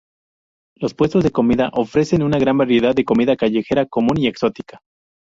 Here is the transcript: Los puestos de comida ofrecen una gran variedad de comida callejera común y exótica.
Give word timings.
Los 0.77 0.95
puestos 0.95 1.23
de 1.23 1.29
comida 1.29 1.69
ofrecen 1.73 2.23
una 2.23 2.39
gran 2.39 2.57
variedad 2.57 2.95
de 2.95 3.05
comida 3.05 3.35
callejera 3.35 3.85
común 3.85 4.17
y 4.17 4.25
exótica. 4.25 4.79